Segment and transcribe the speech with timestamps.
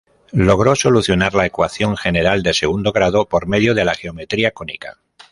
[0.33, 4.97] Logró solucionar la ecuación general de segundo grado por medio de la geometría cónica.